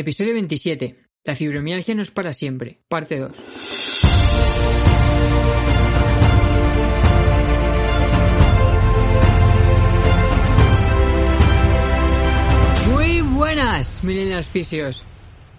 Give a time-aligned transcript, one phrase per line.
[0.00, 0.96] Episodio 27.
[1.24, 2.80] La fibromialgia no es para siempre.
[2.88, 3.44] Parte 2.
[12.88, 15.04] Muy buenas, millennials fisios.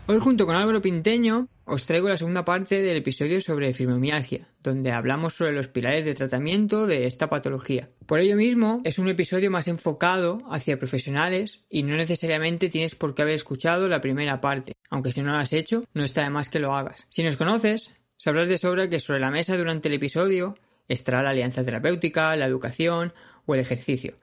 [0.07, 4.91] Hoy junto con Álvaro Pinteño os traigo la segunda parte del episodio sobre fibromialgia, donde
[4.91, 7.89] hablamos sobre los pilares de tratamiento de esta patología.
[8.07, 13.13] Por ello mismo, es un episodio más enfocado hacia profesionales y no necesariamente tienes por
[13.13, 16.31] qué haber escuchado la primera parte, aunque si no lo has hecho, no está de
[16.31, 17.05] más que lo hagas.
[17.09, 20.55] Si nos conoces, sabrás de sobra que sobre la mesa durante el episodio
[20.89, 23.13] estará la alianza terapéutica, la educación
[23.45, 24.15] o el ejercicio.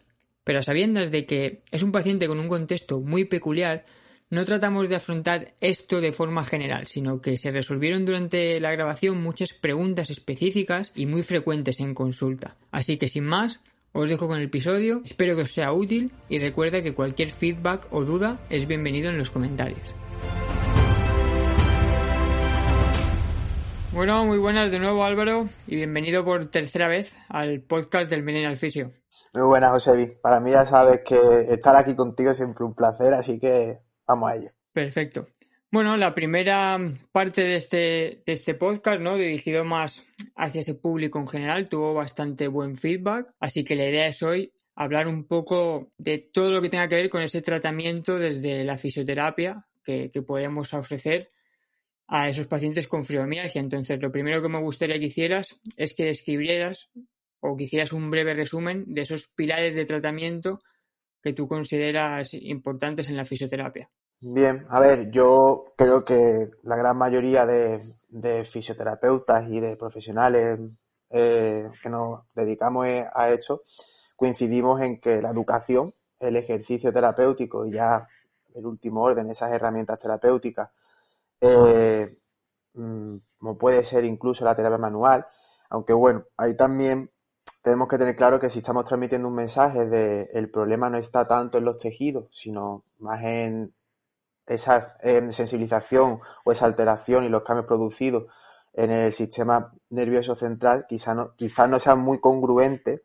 [0.42, 3.84] Pero a sabiendas de que es un paciente con un contexto muy peculiar,
[4.30, 9.22] no tratamos de afrontar esto de forma general, sino que se resolvieron durante la grabación
[9.22, 12.56] muchas preguntas específicas y muy frecuentes en consulta.
[12.70, 13.60] Así que sin más,
[13.92, 17.86] os dejo con el episodio, espero que os sea útil y recuerda que cualquier feedback
[17.90, 19.94] o duda es bienvenido en los comentarios.
[23.94, 28.58] Bueno, muy buenas de nuevo Álvaro y bienvenido por tercera vez al podcast del Millennial
[28.58, 28.92] Fisio.
[29.32, 30.06] Muy buenas, Josevi.
[30.22, 34.32] Para mí ya sabes que estar aquí contigo es siempre un placer, así que vamos
[34.32, 34.50] a ello.
[34.72, 35.28] Perfecto.
[35.70, 36.78] Bueno, la primera
[37.12, 39.16] parte de este, de este podcast, ¿no?
[39.16, 40.02] Dirigido más
[40.34, 43.34] hacia ese público en general, tuvo bastante buen feedback.
[43.38, 46.94] Así que la idea es hoy hablar un poco de todo lo que tenga que
[46.94, 51.32] ver con ese tratamiento desde la fisioterapia que, que podemos ofrecer
[52.06, 53.60] a esos pacientes con fibromialgia.
[53.60, 56.88] Entonces, lo primero que me gustaría que hicieras es que describieras
[57.40, 60.60] o que hicieras un breve resumen de esos pilares de tratamiento
[61.22, 63.90] que tú consideras importantes en la fisioterapia.
[64.20, 67.94] Bien, a ver, yo creo que la gran mayoría de,
[68.44, 70.58] fisioterapeutas y de profesionales
[71.10, 73.62] eh, que nos dedicamos a esto
[74.16, 78.08] coincidimos en que la educación, el ejercicio terapéutico y ya
[78.54, 80.70] el último orden, esas herramientas terapéuticas,
[81.40, 82.18] eh,
[82.72, 85.26] como puede ser incluso la terapia manual,
[85.70, 87.12] aunque bueno, ahí también
[87.62, 91.28] tenemos que tener claro que si estamos transmitiendo un mensaje de el problema no está
[91.28, 93.72] tanto en los tejidos, sino más en
[94.48, 94.98] esa
[95.30, 98.24] sensibilización o esa alteración y los cambios producidos
[98.72, 101.34] en el sistema nervioso central, quizá no,
[101.68, 103.02] no sea muy congruente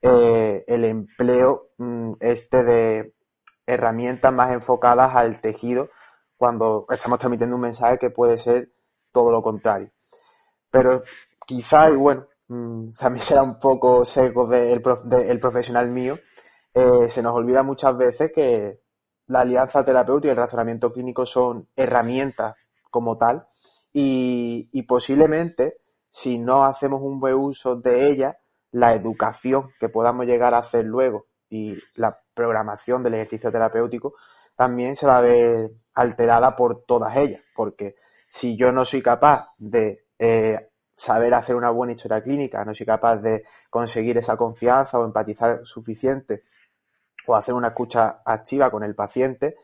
[0.00, 3.14] eh, el empleo mm, este de
[3.66, 5.90] herramientas más enfocadas al tejido
[6.36, 8.70] cuando estamos transmitiendo un mensaje que puede ser
[9.12, 9.90] todo lo contrario.
[10.70, 11.02] Pero
[11.46, 16.16] quizá, y bueno, mm, también será un poco seco del de profesional mío,
[16.74, 18.80] eh, se nos olvida muchas veces que
[19.28, 22.56] la alianza terapéutica y el razonamiento clínico son herramientas
[22.90, 23.46] como tal
[23.92, 25.78] y, y posiblemente
[26.10, 28.36] si no hacemos un buen uso de ellas,
[28.72, 34.14] la educación que podamos llegar a hacer luego y la programación del ejercicio terapéutico
[34.56, 37.94] también se va a ver alterada por todas ellas, porque
[38.28, 42.84] si yo no soy capaz de eh, saber hacer una buena historia clínica, no soy
[42.84, 46.42] capaz de conseguir esa confianza o empatizar suficiente
[47.28, 49.56] o hacer una escucha activa con el paciente,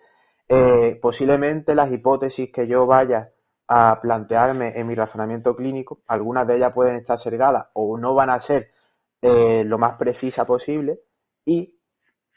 [0.46, 3.32] eh, posiblemente las hipótesis que yo vaya
[3.66, 8.28] a plantearme en mi razonamiento clínico, algunas de ellas pueden estar sergadas o no van
[8.28, 8.68] a ser
[9.22, 11.00] eh, lo más precisa posible
[11.46, 11.80] y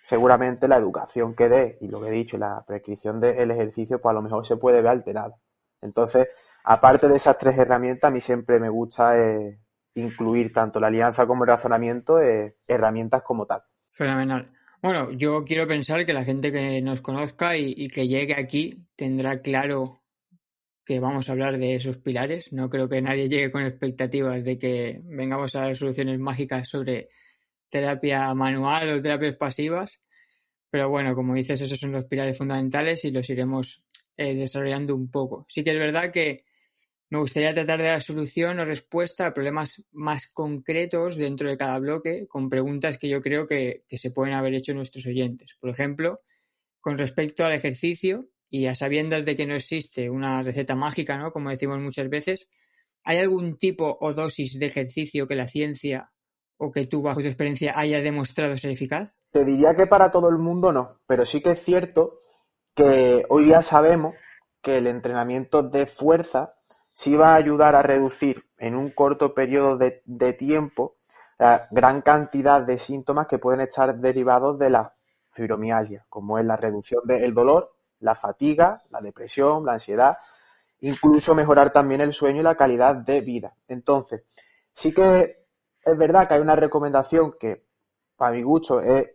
[0.05, 4.11] seguramente la educación que dé y lo que he dicho, la prescripción del ejercicio, pues
[4.11, 5.35] a lo mejor se puede ver alterada.
[5.81, 6.29] Entonces,
[6.63, 9.59] aparte de esas tres herramientas, a mí siempre me gusta eh,
[9.95, 12.19] incluir tanto la alianza como el razonamiento,
[12.65, 13.63] herramientas como tal.
[13.91, 14.56] Fenomenal.
[14.81, 19.41] Bueno, yo quiero pensar que la gente que nos conozca y, que llegue aquí tendrá
[19.41, 20.03] claro
[20.85, 22.53] que vamos a hablar de esos pilares.
[22.53, 27.09] No creo que nadie llegue con expectativas de que vengamos a dar soluciones mágicas sobre
[27.69, 29.99] terapia manual o terapias pasivas.
[30.69, 33.83] Pero bueno, como dices, esos son los pilares fundamentales y los iremos
[34.15, 35.45] eh, desarrollando un poco.
[35.49, 36.45] Sí que es verdad que
[37.09, 41.79] me gustaría tratar de dar solución o respuesta a problemas más concretos dentro de cada
[41.79, 45.55] bloque, con preguntas que yo creo que, que se pueden haber hecho nuestros oyentes.
[45.59, 46.21] Por ejemplo,
[46.81, 51.31] con respecto al ejercicio y a sabiendas de que no existe una receta mágica, ¿no?
[51.31, 52.49] Como decimos muchas veces,
[53.03, 56.11] ¿hay algún tipo o dosis de ejercicio que la ciencia
[56.57, 59.15] o que tú, bajo tu experiencia, hayas demostrado ser eficaz?
[59.31, 62.19] Te diría que para todo el mundo no, pero sí que es cierto
[62.75, 64.15] que hoy ya sabemos
[64.61, 66.56] que el entrenamiento de fuerza
[66.97, 70.95] sí va a ayudar a reducir en un corto periodo de, de tiempo
[71.37, 74.95] la gran cantidad de síntomas que pueden estar derivados de la
[75.29, 80.17] fibromialgia, como es la reducción del dolor, la fatiga, la depresión, la ansiedad,
[80.79, 83.53] incluso mejorar también el sueño y la calidad de vida.
[83.67, 84.23] Entonces,
[84.73, 85.45] sí que
[85.85, 87.67] es verdad que hay una recomendación que,
[88.15, 89.07] para mi gusto, es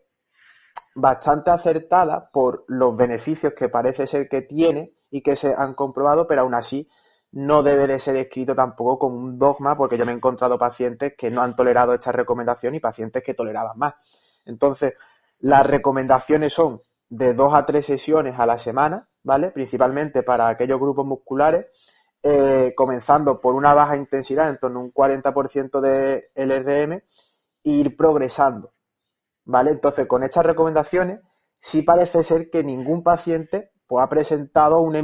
[0.95, 6.29] bastante acertada por los beneficios que parece ser que tiene y que se han comprobado,
[6.29, 6.89] pero aún así
[7.33, 11.15] no debe de ser escrito tampoco como un dogma, porque yo me he encontrado pacientes
[11.17, 13.95] que no han tolerado esta recomendación y pacientes que toleraban más.
[14.45, 14.95] Entonces,
[15.41, 19.51] las recomendaciones son de dos a tres sesiones a la semana, ¿vale?
[19.51, 21.67] Principalmente para aquellos grupos musculares,
[22.23, 27.03] eh, comenzando por una baja intensidad, en torno a un 40% de LRM, e
[27.65, 28.75] ir progresando,
[29.45, 29.71] ¿vale?
[29.71, 31.21] Entonces, con estas recomendaciones,
[31.59, 34.97] sí parece ser que ningún paciente pues, ha presentado un,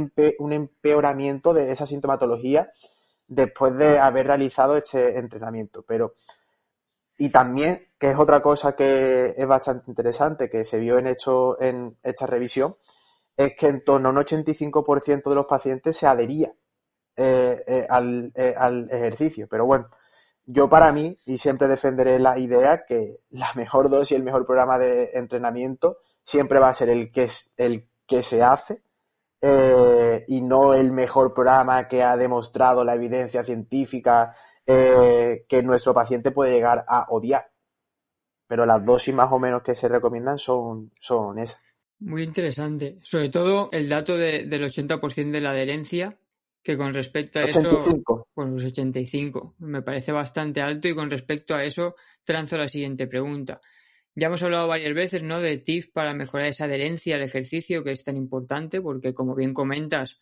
[0.51, 2.71] empeoramiento de esa sintomatología
[3.27, 5.83] después de haber realizado este entrenamiento.
[5.87, 6.15] Pero,
[7.15, 11.61] y también, que es otra cosa que es bastante interesante, que se vio en, hecho,
[11.61, 12.77] en esta revisión,
[13.37, 16.51] es que en torno a un 85% de los pacientes se adhería
[17.15, 19.47] eh, eh, al, eh, al, ejercicio.
[19.47, 19.87] Pero bueno,
[20.47, 24.47] yo para mí, y siempre defenderé la idea que la mejor dosis y el mejor
[24.47, 28.81] programa de entrenamiento siempre va a ser el que, es, el que se hace
[29.41, 34.35] eh, y no el mejor programa que ha demostrado la evidencia científica
[34.65, 37.49] eh, que nuestro paciente puede llegar a odiar.
[38.47, 41.61] Pero las dosis más o menos que se recomiendan son, son esas.
[41.99, 42.97] Muy interesante.
[43.03, 46.17] Sobre todo el dato del 80% de la adherencia,
[46.63, 47.87] que con respecto a 85.
[47.87, 52.67] eso, con los 85, me parece bastante alto y con respecto a eso tranzo la
[52.67, 53.61] siguiente pregunta.
[54.15, 55.39] Ya hemos hablado varias veces, ¿no?
[55.39, 59.53] De tips para mejorar esa adherencia al ejercicio que es tan importante porque como bien
[59.53, 60.19] comentas,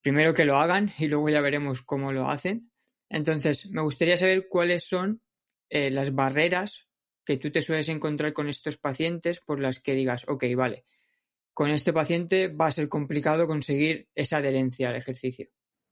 [0.00, 2.70] primero que lo hagan y luego ya veremos cómo lo hacen.
[3.08, 5.20] Entonces, me gustaría saber cuáles son
[5.68, 6.88] eh, las barreras
[7.24, 10.84] que tú te sueles encontrar con estos pacientes por las que digas, ok, vale,
[11.56, 15.48] con este paciente va a ser complicado conseguir esa adherencia al ejercicio?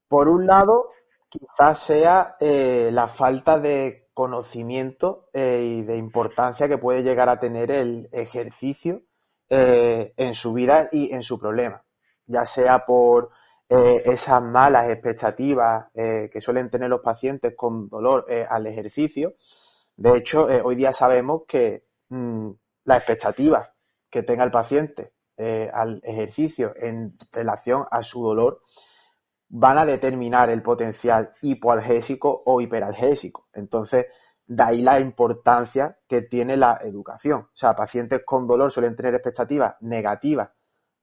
[0.07, 0.91] Por un lado,
[1.27, 7.39] quizás sea eh, la falta de conocimiento eh, y de importancia que puede llegar a
[7.39, 9.03] tener el ejercicio
[9.49, 11.85] eh, en su vida y en su problema,
[12.25, 13.29] ya sea por
[13.67, 19.33] esas malas expectativas que suelen tener los pacientes con dolor al ejercicio.
[19.97, 22.51] De hecho, hoy día sabemos que mm,
[22.83, 23.73] la expectativa
[24.09, 28.61] que tenga el paciente eh, al ejercicio en relación a su dolor
[29.49, 33.47] van a determinar el potencial hipoalgésico o hiperalgésico.
[33.53, 34.07] Entonces,
[34.47, 37.41] de ahí la importancia que tiene la educación.
[37.41, 40.49] O sea, pacientes con dolor suelen tener expectativas negativas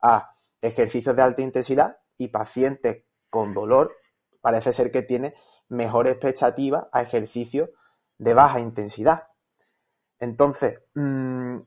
[0.00, 0.30] a
[0.60, 3.96] ejercicios de alta intensidad y pacientes con dolor
[4.40, 5.34] parece ser que tiene
[5.68, 7.70] mejor expectativa a ejercicios
[8.18, 9.24] de baja intensidad.
[10.18, 11.58] Entonces, mm,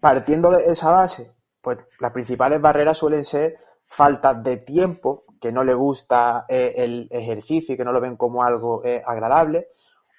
[0.00, 5.64] partiendo de esa base, pues las principales barreras suelen ser falta de tiempo, que no
[5.64, 9.68] le gusta eh, el ejercicio y que no lo ven como algo eh, agradable,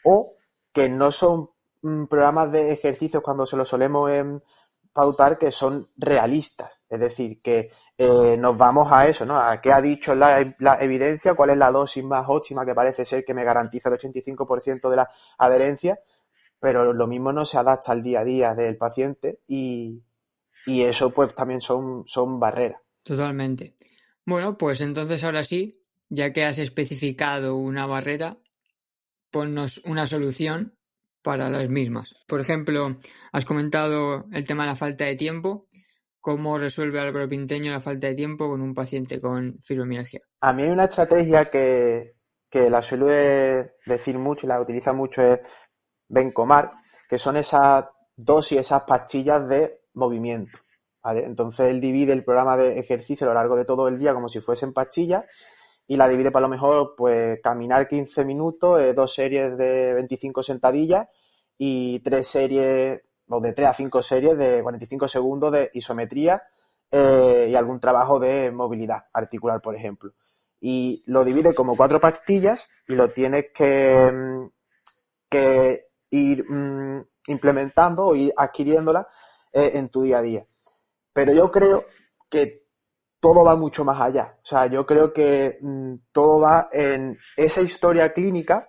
[0.04, 0.34] o
[0.74, 1.50] que no son
[1.82, 4.40] mm, programas de ejercicios cuando se los solemos em,
[4.94, 9.40] pautar que son realistas, es decir, que eh, nos vamos a eso, ¿no?
[9.40, 13.06] A qué ha dicho la, la, evidencia, cuál es la dosis más óptima que parece
[13.06, 16.00] ser que me garantiza el 85% de la adherencia,
[16.60, 20.04] pero lo mismo no se adapta al día a día del paciente y,
[20.66, 22.82] y eso pues también son, son barreras.
[23.04, 23.76] Totalmente.
[24.26, 28.38] Bueno, pues entonces ahora sí, ya que has especificado una barrera,
[29.32, 30.78] ponnos una solución
[31.24, 32.14] para las mismas.
[32.28, 32.98] Por ejemplo,
[33.32, 35.68] has comentado el tema de la falta de tiempo.
[36.20, 40.22] ¿Cómo resuelve Álvaro Pinteño la falta de tiempo con un paciente con fibromialgia?
[40.42, 42.16] A mí hay una estrategia que,
[42.50, 45.40] que la suele decir mucho y la utiliza mucho es
[46.08, 46.74] Bencomar,
[47.10, 47.86] que son esas
[48.16, 50.60] dosis, esas pastillas de movimiento.
[51.04, 54.28] Entonces él divide el programa de ejercicio a lo largo de todo el día como
[54.28, 55.26] si fuesen pastillas
[55.88, 60.44] y la divide para lo mejor pues caminar 15 minutos, eh, dos series de 25
[60.44, 61.08] sentadillas
[61.58, 66.44] y tres series o de 3 a 5 series de 45 segundos de isometría
[66.92, 70.14] eh, y algún trabajo de movilidad articular, por ejemplo.
[70.60, 74.48] Y lo divide como cuatro pastillas y lo tienes que, mm,
[75.30, 79.08] que ir mm, implementando o ir adquiriéndola
[79.54, 80.46] eh, en tu día a día.
[81.14, 81.86] Pero yo creo
[82.30, 82.62] que
[83.20, 84.38] todo va mucho más allá.
[84.42, 88.68] O sea, yo creo que mm, todo va en esa historia clínica,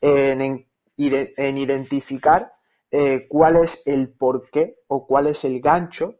[0.00, 0.66] en,
[0.96, 2.52] identificar
[2.90, 6.16] eh, cuál es el porqué o cuál es el gancho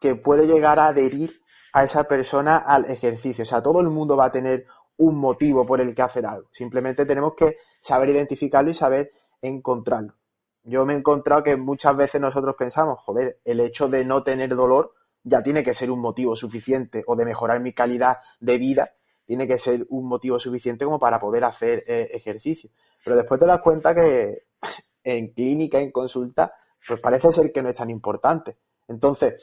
[0.00, 1.40] que puede llegar a adherir
[1.72, 3.42] a esa persona al ejercicio.
[3.42, 6.48] O sea, todo el mundo va a tener un motivo por el que hacer algo.
[6.52, 10.14] Simplemente tenemos que saber identificarlo y saber encontrarlo.
[10.62, 14.54] Yo me he encontrado que muchas veces nosotros pensamos, joder, el hecho de no tener
[14.54, 18.94] dolor ya tiene que ser un motivo suficiente o de mejorar mi calidad de vida,
[19.24, 22.70] tiene que ser un motivo suficiente como para poder hacer eh, ejercicio.
[23.04, 24.46] Pero después te das cuenta que
[25.04, 26.52] en clínica, en consulta,
[26.86, 28.56] pues parece ser que no es tan importante.
[28.88, 29.42] Entonces,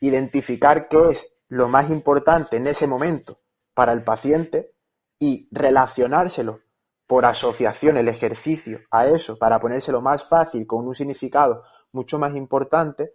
[0.00, 3.40] identificar qué es lo más importante en ese momento
[3.72, 4.74] para el paciente
[5.18, 6.60] y relacionárselo
[7.06, 12.34] por asociación el ejercicio a eso para ponérselo más fácil con un significado mucho más
[12.34, 13.14] importante,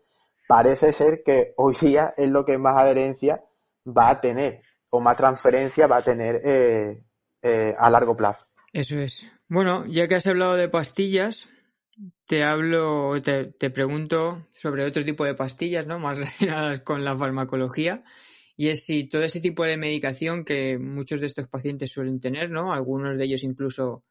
[0.49, 3.43] parece ser que hoy día es lo que más adherencia
[3.85, 7.03] va a tener o más transferencia va a tener eh,
[7.43, 8.47] eh, a largo plazo.
[8.73, 9.27] Eso es.
[9.47, 11.47] Bueno, ya que has hablado de pastillas,
[12.25, 15.99] te hablo, te, te pregunto sobre otro tipo de pastillas, ¿no?
[15.99, 18.03] Más relacionadas con la farmacología.
[18.57, 22.49] Y es si todo ese tipo de medicación que muchos de estos pacientes suelen tener,
[22.49, 22.73] ¿no?
[22.73, 24.03] Algunos de ellos incluso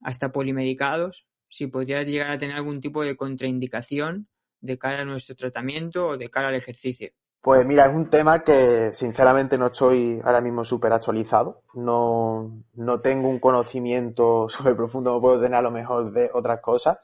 [0.00, 4.28] hasta polimedicados, si podría llegar a tener algún tipo de contraindicación
[4.62, 7.10] de cara a nuestro tratamiento o de cara al ejercicio.
[7.42, 11.64] Pues mira, es un tema que sinceramente no estoy ahora mismo súper actualizado.
[11.74, 16.60] No, no tengo un conocimiento súper profundo, no puedo tener a lo mejor de otras
[16.60, 16.98] cosas.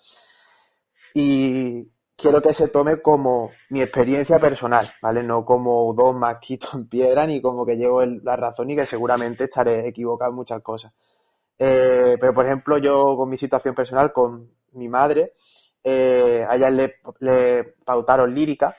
[1.12, 5.24] Y quiero que se tome como mi experiencia personal, ¿vale?
[5.24, 9.44] No como dos masquitos en piedra ni como que llevo la razón y que seguramente
[9.44, 10.92] estaré equivocado en muchas cosas.
[11.58, 15.32] Eh, pero, por ejemplo, yo con mi situación personal, con mi madre,
[15.88, 18.74] eh, a ella le, pautaron lírica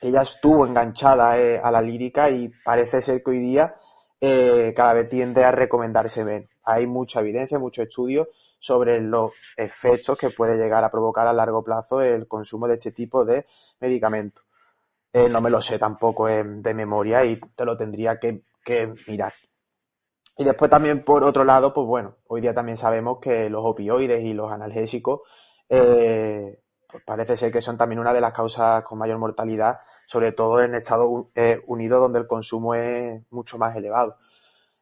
[0.00, 3.74] ella estuvo enganchada eh, a la lírica y parece ser que hoy día
[4.20, 6.48] eh, cada vez tiende a recomendarse menos.
[6.64, 8.28] Hay mucha evidencia, mucho estudio
[8.60, 12.92] sobre los efectos que puede llegar a provocar a largo plazo el consumo de este
[12.92, 13.46] tipo de
[13.80, 14.44] medicamentos.
[15.12, 18.42] Eh, no me lo sé tampoco de memoria y te lo tendría que,
[19.08, 19.32] mirar.
[20.36, 24.22] Y después también, por otro lado, pues bueno, hoy día también sabemos que los opioides
[24.22, 25.22] y los analgésicos
[25.68, 30.60] pues parece ser que son también una de las causas con mayor mortalidad, sobre todo
[30.62, 34.16] en Estados eh, Unidos, donde el consumo es mucho más elevado.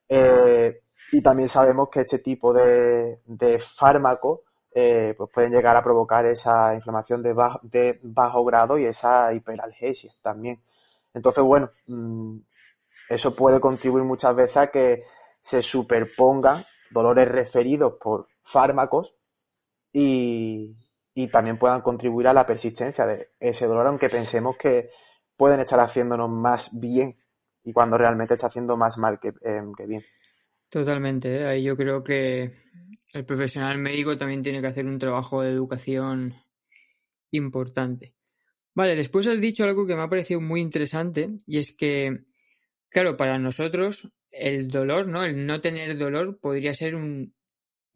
[0.09, 3.19] Eh, y también sabemos que este tipo de,
[3.59, 4.40] fármacos
[4.73, 9.33] eh, pues pueden llegar a provocar esa inflamación de bajo, de bajo grado y esa
[9.33, 10.62] hiperalgesia también.
[11.12, 12.38] Entonces, bueno, mm,
[13.09, 15.05] eso puede contribuir muchas veces a que
[15.40, 19.16] se superpongan dolores referidos por fármacos
[19.93, 20.76] y,
[21.14, 24.90] y también puedan contribuir a la persistencia de ese dolor, aunque pensemos que
[25.37, 27.16] pueden estar haciéndonos más bien
[27.64, 30.05] y cuando realmente está haciendo más mal que, eh, bien.
[30.69, 31.47] Totalmente, ¿eh?
[31.47, 32.52] ahí yo creo que
[33.14, 36.35] el profesional médico también tiene que hacer un trabajo de educación
[37.31, 38.14] importante.
[38.75, 42.26] Vale, después has dicho algo que me ha parecido muy interesante y es que,
[42.90, 45.25] claro, para nosotros el dolor, ¿no?
[45.25, 47.35] El no tener dolor podría ser un,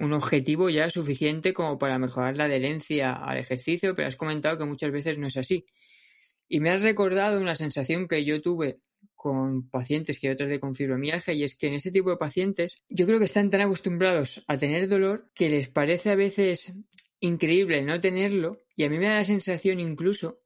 [0.01, 4.65] un objetivo ya suficiente como para mejorar la adherencia al ejercicio, pero has comentado que
[4.65, 5.67] muchas veces no es así.
[6.49, 8.81] Y me has recordado una sensación que yo tuve
[9.15, 12.79] con pacientes que yo de con fibromialgia y es que en ese tipo de pacientes
[12.89, 16.73] yo creo que están tan acostumbrados a tener dolor que les parece a veces
[17.21, 20.41] increíble no tenerlo y a mí me da la sensación incluso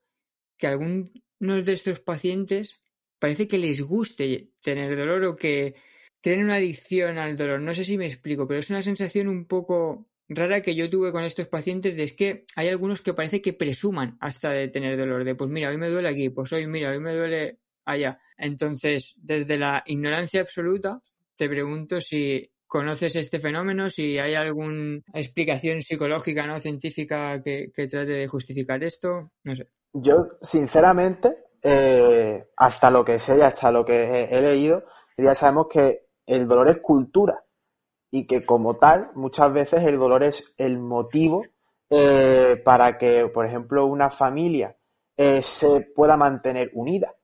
[0.58, 2.80] que algunos de estos pacientes
[3.20, 5.76] parece que les guste tener dolor o que
[6.24, 7.60] tienen una adicción al dolor.
[7.60, 11.12] No sé si me explico, pero es una sensación un poco rara que yo tuve
[11.12, 14.96] con estos pacientes de es que hay algunos que parece que presuman hasta de tener
[14.96, 18.18] dolor, de pues mira, hoy me duele aquí, pues hoy mira, hoy me duele allá.
[18.38, 21.02] Entonces, desde la ignorancia absoluta,
[21.36, 28.06] te pregunto si conoces este fenómeno, si hay alguna explicación psicológica, no científica que, trate
[28.06, 29.68] de justificar esto, no sé.
[29.92, 34.86] Yo, sinceramente, eh, hasta lo que sé, hasta lo que he leído,
[35.18, 37.44] ya sabemos que el dolor es cultura
[38.10, 41.42] y que como tal muchas veces el dolor es el motivo
[41.90, 44.76] eh, para que, por ejemplo, una familia
[45.16, 47.14] eh, se pueda mantener unida.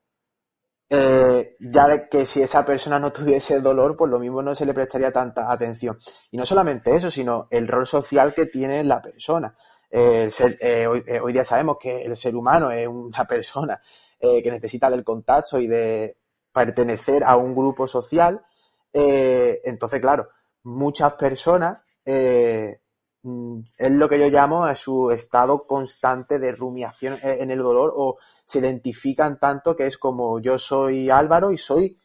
[0.93, 4.75] Eh, ya que si esa persona no tuviese dolor, pues lo mismo no se le
[4.75, 5.99] prestaría tanta atención.
[6.31, 9.57] Y no solamente eso, sino el rol social que tiene la persona.
[9.93, 13.81] hoy, hoy, día sabemos que el ser humano es una persona
[14.21, 16.19] que necesita del contacto y de
[16.53, 18.45] pertenecer a un grupo social
[18.93, 20.29] eh, entonces, claro,
[20.65, 22.81] muchas personas eh,
[23.23, 27.59] mm, es lo que yo llamo a su estado constante de rumiación e-, en el
[27.59, 31.97] dolor o se identifican tanto que es como yo soy Álvaro y soy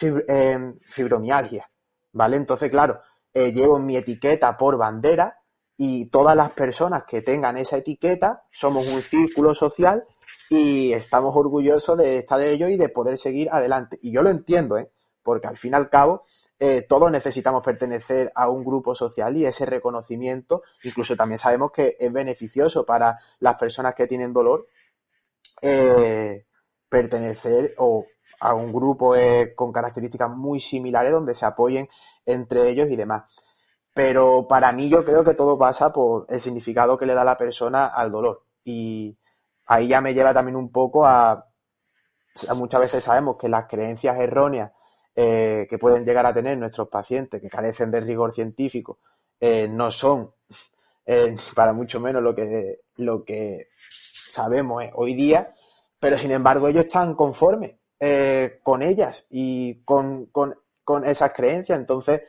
[0.00, 1.70] eh, fibromialgia,
[2.12, 2.36] ¿vale?
[2.36, 3.00] Entonces, claro,
[3.34, 5.38] llevo mi etiqueta por bandera
[5.76, 10.04] y todas las personas que tengan esa etiqueta somos un círculo social
[10.50, 13.98] y estamos orgullosos de estar en ello y de poder seguir adelante.
[14.02, 14.90] Y yo lo entiendo, ¿eh?
[15.22, 16.22] Porque al fin y al cabo
[16.58, 21.96] eh, todos necesitamos pertenecer a un grupo social y ese reconocimiento, incluso también sabemos que
[21.98, 24.66] es beneficioso para las personas que tienen dolor
[25.60, 26.46] eh,
[26.88, 28.06] pertenecer o
[28.40, 31.88] a un grupo eh, con características muy similares donde se apoyen
[32.26, 33.24] entre ellos y demás.
[33.94, 37.36] Pero para mí yo creo que todo pasa por el significado que le da la
[37.36, 38.44] persona al dolor.
[38.64, 39.18] Y
[39.66, 41.46] ahí ya me lleva también un poco a
[42.54, 44.72] muchas veces sabemos que las creencias erróneas
[45.14, 48.98] eh, que pueden llegar a tener nuestros pacientes que carecen de rigor científico
[49.38, 50.32] eh, no son
[51.06, 55.52] eh, para mucho menos lo que, lo que sabemos hoy día,
[56.00, 57.72] pero sin embargo ellos están conformes
[58.62, 61.78] con ellas y con, con, con esas creencias.
[61.78, 62.22] Entonces,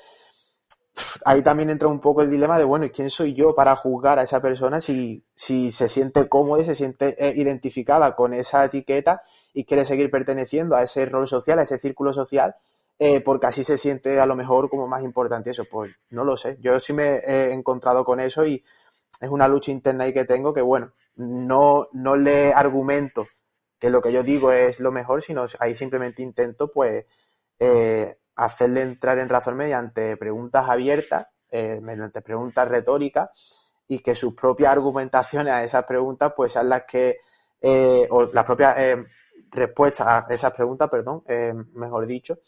[1.25, 4.19] ahí también entra un poco el dilema de, bueno, ¿y quién soy yo para juzgar
[4.19, 9.23] a esa persona si, si se siente cómoda y se siente identificada con esa etiqueta
[9.51, 12.55] y quiere seguir perteneciendo a ese rol social, a ese círculo social,
[12.99, 15.65] eh, porque así se siente a lo mejor como más importante eso?
[15.69, 16.57] Pues no lo sé.
[16.61, 18.63] Yo sí me he encontrado con eso y
[19.21, 23.25] es una lucha interna ahí que tengo que, bueno, no, no le argumento
[23.79, 27.05] que lo que yo digo es lo mejor, sino ahí simplemente intento, pues,
[27.59, 33.29] eh, hacerle entrar en razón mediante preguntas abiertas, eh, mediante preguntas retóricas
[33.87, 37.17] y que sus propias argumentaciones a esas preguntas pues sean las que,
[37.61, 39.05] eh, o las propias eh,
[39.51, 41.23] respuestas a esas preguntas, perdón,
[41.73, 42.39] mejor dicho,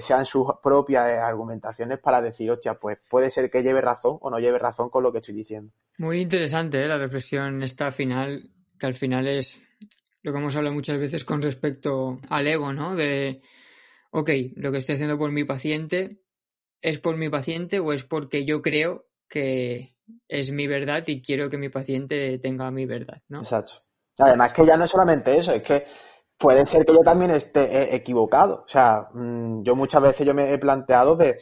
[0.00, 4.38] sean sus propias argumentaciones para decir, hostia, pues puede ser que lleve razón o no
[4.38, 5.72] lleve razón con lo que estoy diciendo.
[5.98, 9.58] Muy interesante la reflexión esta final, que al final es
[10.22, 12.94] lo que hemos hablado muchas veces con respecto al ego, ¿no?
[12.94, 13.40] De
[14.10, 16.22] ok, lo que estoy haciendo por mi paciente
[16.80, 19.88] es por mi paciente o es porque yo creo que
[20.28, 23.40] es mi verdad y quiero que mi paciente tenga mi verdad, ¿no?
[23.40, 23.72] Exacto.
[24.18, 25.86] Además que ya no es solamente eso, es que
[26.38, 28.64] puede ser que yo también esté eh, equivocado.
[28.64, 31.38] O sea, mm, yo muchas veces yo me he planteado de...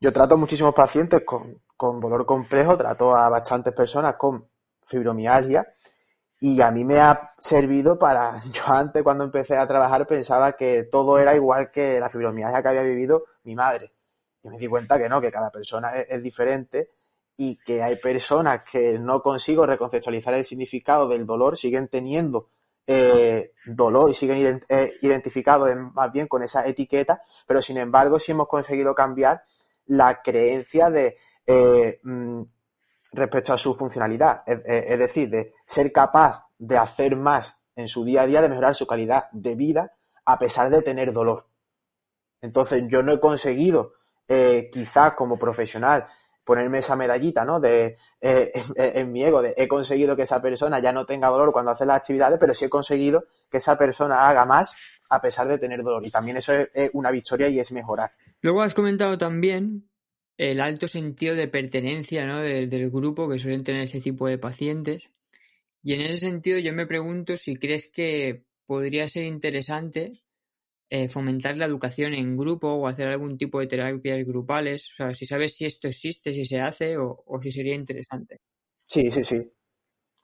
[0.00, 4.48] Yo trato a muchísimos pacientes con, con dolor complejo, trato a bastantes personas con
[4.84, 5.66] fibromialgia
[6.40, 10.84] y a mí me ha servido para, yo antes cuando empecé a trabajar pensaba que
[10.84, 13.92] todo era igual que la fibromialgia que había vivido mi madre.
[14.42, 16.90] Y me di cuenta que no, que cada persona es, diferente
[17.36, 22.50] y que hay personas que no consigo reconceptualizar el significado del dolor, siguen teniendo
[22.90, 28.32] eh, dolor y siguen eh, identificados más bien con esa etiqueta, pero sin embargo sí
[28.32, 29.42] hemos conseguido cambiar
[29.88, 32.40] la creencia de eh, mm,
[33.12, 38.22] respecto a su funcionalidad, es, decir, de ser capaz de hacer más en su día
[38.22, 39.92] a día, de mejorar su calidad de vida
[40.24, 41.46] a pesar de tener dolor.
[42.40, 43.92] Entonces yo no he conseguido,
[44.72, 46.08] quizás como profesional,
[46.48, 47.60] ponerme esa medallita, ¿no?
[47.60, 51.52] De eh, en, mi ego, de he conseguido que esa persona ya no tenga dolor
[51.52, 55.46] cuando hace las actividades, pero sí he conseguido que esa persona haga más a pesar
[55.46, 56.06] de tener dolor.
[56.06, 58.10] Y también eso es una victoria y es mejorar.
[58.40, 59.90] Luego has comentado también
[60.38, 62.38] el alto sentido de pertenencia ¿no?
[62.38, 65.10] del, grupo que suelen tener ese tipo de pacientes.
[65.82, 70.22] Y en ese sentido yo me pregunto si crees que podría ser interesante
[70.90, 74.90] eh, fomentar la educación en grupo o hacer algún tipo de terapias grupales.
[74.92, 78.40] O sea, si sabes si esto existe, si se hace o, si sería interesante.
[78.84, 79.52] Sí, sí, sí.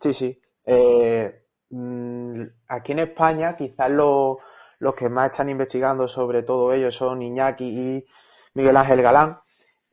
[0.01, 0.43] Sí, sí.
[0.67, 7.21] Eh, mm, aquí en España quizás los que más están investigando sobre todo ello son
[7.23, 8.07] Iñaki y
[8.55, 9.39] Miguel Ángel Galán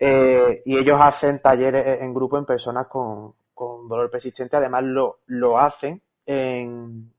[0.03, 3.35] eh, y ellos hacen talleres en grupo en personas con,
[3.87, 4.57] dolor persistente.
[4.57, 7.13] Además, lo, lo hacen en,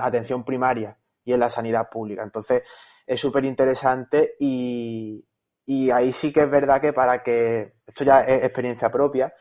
[0.00, 2.22] atención primaria y en la sanidad pública.
[2.22, 2.62] Entonces,
[3.10, 5.26] es súper interesante y,
[5.66, 9.32] y ahí sí que es verdad que para que, esto ya es experiencia propia,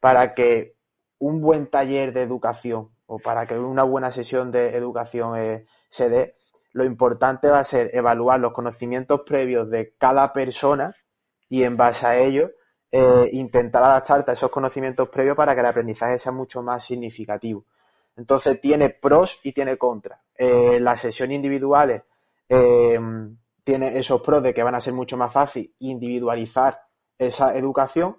[0.00, 0.76] para que
[1.18, 6.10] un buen taller de educación o para que una buena sesión de educación eh, se
[6.10, 6.34] dé,
[6.72, 10.94] lo importante va a ser evaluar los conocimientos previos de cada persona
[11.48, 12.50] y en base a ello
[12.92, 17.64] eh, intentar adaptarte a esos conocimientos previos para que el aprendizaje sea mucho más significativo.
[18.14, 20.20] Entonces tiene pros y tiene contras.
[20.36, 22.02] Eh, las sesiones individuales
[22.48, 22.98] eh,
[23.64, 26.82] tiene esos pros de que van a ser mucho más fácil individualizar
[27.18, 28.18] esa educación,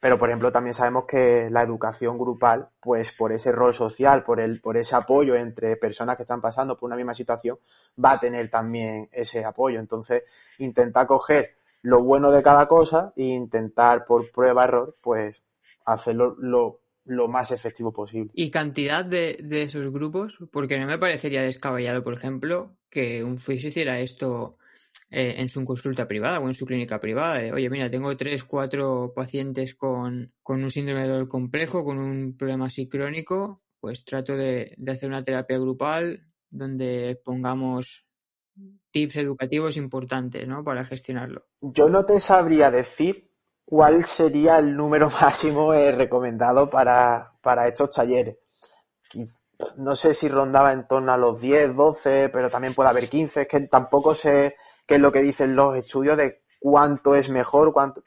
[0.00, 4.40] pero por ejemplo también sabemos que la educación grupal, pues por ese rol social, por
[4.40, 7.58] el, por ese apoyo entre personas que están pasando por una misma situación,
[8.02, 9.80] va a tener también ese apoyo.
[9.80, 10.22] Entonces,
[10.58, 15.42] intenta coger lo bueno de cada cosa e intentar por prueba error pues
[15.84, 16.80] hacerlo lo,
[17.28, 18.30] más efectivo posible.
[18.34, 20.38] ¿Y cantidad de, esos grupos?
[20.52, 24.58] Porque no me parecería descabellado, por ejemplo, que un fisio hiciera esto
[25.10, 27.38] eh, en su consulta privada o en su clínica privada.
[27.38, 32.36] De, Oye, mira, tengo tres, cuatro pacientes con, un síndrome de dolor complejo, con un
[32.36, 38.04] problema así crónico, pues trato de, de hacer una terapia grupal donde pongamos
[38.90, 40.64] tips educativos importantes, ¿no?
[40.64, 41.46] Para gestionarlo.
[41.60, 43.27] Yo no te sabría decir
[43.68, 47.34] cuál sería el número máximo eh, recomendado para,
[47.66, 48.38] estos talleres.
[49.76, 53.42] No sé si rondaba en torno a los 10, 12, pero también puede haber 15.
[53.42, 57.72] Es que tampoco sé qué es lo que dicen los estudios de cuánto es mejor,
[57.72, 58.02] cuánto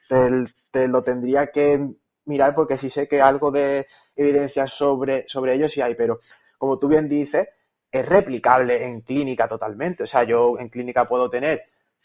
[0.72, 1.90] te, lo tendría que
[2.26, 6.20] mirar porque sí sé que algo de evidencia sobre, sobre ello sí hay, pero
[6.58, 7.48] como tú bien dices,
[7.92, 10.04] es replicable en clínica totalmente.
[10.04, 11.64] O sea, yo en clínica puedo tener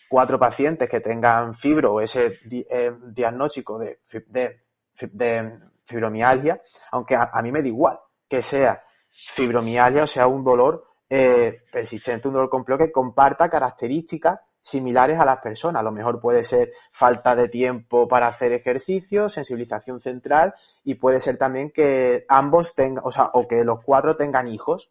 [0.08, 2.38] cuatro pacientes que tengan fibro o ese
[2.70, 6.60] eh, diagnóstico de, de, fibromialgia,
[6.92, 12.26] aunque a, mí me da igual que sea fibromialgia o sea un dolor eh, persistente,
[12.26, 15.80] un dolor complejo que comparta características similares a las personas.
[15.80, 21.20] A lo mejor puede ser falta de tiempo para hacer ejercicio, sensibilización central y puede
[21.20, 24.90] ser también que ambos tengan, o sea, o que los cuatro tengan hijos.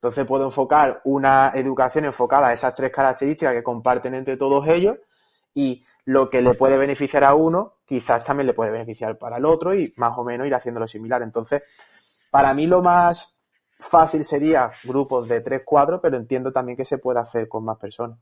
[0.00, 4.96] Entonces puedo enfocar una educación enfocada a esas tres características que comparten entre todos ellos
[5.52, 9.44] y lo que le puede beneficiar a uno, quizás también le puede beneficiar para el
[9.44, 11.20] otro y más o menos ir haciéndolo similar.
[11.20, 11.62] Entonces,
[12.30, 13.38] para mí lo más
[13.78, 17.76] fácil sería grupos de tres, cuatro, pero entiendo también que se puede hacer con más
[17.76, 18.18] personas.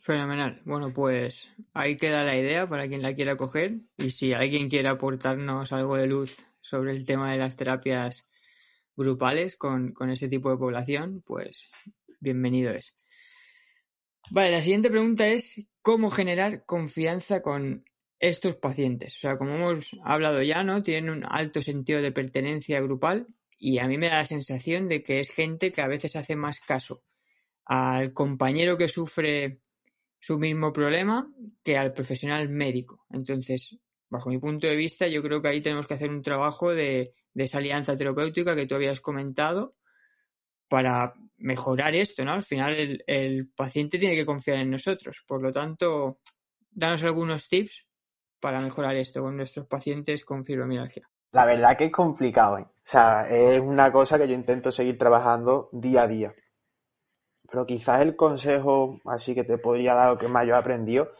[0.00, 0.62] Fenomenal.
[0.64, 4.88] Bueno, pues ahí queda la idea para quien la quiera coger y si alguien quiere
[4.88, 8.24] aportarnos algo de luz sobre el tema de las terapias
[8.96, 11.70] grupales con, con este tipo de población, pues
[12.20, 12.94] bienvenido es.
[14.30, 17.84] Vale, la siguiente pregunta es cómo generar confianza con
[18.18, 19.16] estos pacientes.
[19.16, 20.82] O sea, como hemos hablado ya, ¿no?
[20.82, 23.26] Tienen un alto sentido de pertenencia grupal
[23.58, 26.36] y a mí me da la sensación de que es gente que a veces hace
[26.36, 27.02] más caso
[27.66, 29.60] al compañero que sufre
[30.20, 31.30] su mismo problema
[31.62, 33.04] que al profesional médico.
[33.10, 33.78] Entonces,
[34.08, 37.14] bajo mi punto de vista, yo creo que ahí tenemos que hacer un trabajo de,
[37.34, 39.74] esa alianza terapéutica que tú habías comentado
[40.68, 42.32] para mejorar esto, ¿no?
[42.32, 45.22] Al final el, paciente tiene que confiar en nosotros.
[45.26, 46.20] Por lo tanto,
[46.70, 47.86] danos algunos tips
[48.40, 51.08] para mejorar esto con nuestros pacientes con fibromialgia.
[51.32, 52.62] La verdad que es complicado, ¿eh?
[52.62, 56.34] O sea, es una cosa que yo intento seguir trabajando día a día.
[57.50, 61.10] Pero quizás el consejo así que te podría dar, lo que más yo he aprendido,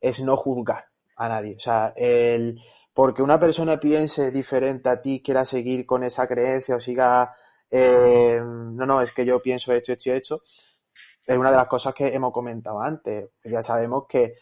[0.00, 1.56] es no juzgar a nadie.
[1.56, 2.60] O sea, el,
[2.94, 7.34] porque una persona piense diferente a ti, quiera seguir con esa creencia o siga,
[7.70, 10.42] eh, no, no, es que yo pienso esto, esto y esto,
[11.26, 13.30] es una de las cosas que hemos comentado antes.
[13.44, 14.36] Ya sabemos que,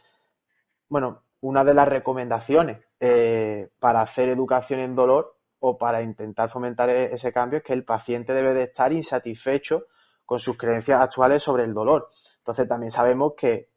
[0.89, 6.91] bueno, una de las recomendaciones eh, para hacer educación en dolor o para intentar fomentar
[6.91, 9.87] e-, ese cambio es que el paciente debe de estar insatisfecho
[10.25, 12.09] con sus creencias actuales sobre el dolor.
[12.39, 13.71] Entonces también sabemos que,